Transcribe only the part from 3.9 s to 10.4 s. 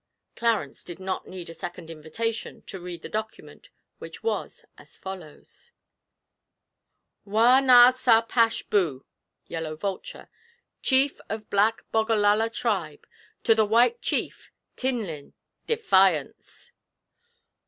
which was as follows: 'WAH NA SA PASH BOO (YELLOW VULTURE),